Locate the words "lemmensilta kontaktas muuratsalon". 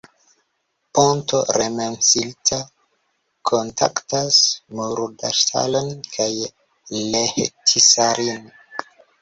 1.61-5.93